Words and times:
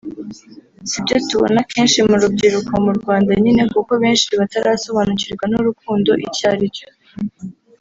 Si 0.89 0.97
byo 1.03 1.17
tubona 1.29 1.59
kenshi 1.71 1.99
mu 2.07 2.15
rubyiruko 2.21 2.73
mu 2.85 2.91
Rwanda 2.99 3.31
nyine 3.43 3.61
kuko 3.73 3.91
benshi 4.03 4.29
batarasobanukirwa 4.39 5.45
n’urukundo 5.51 6.11
icyo 6.27 6.45
ari 6.53 6.67
cyo 6.75 6.87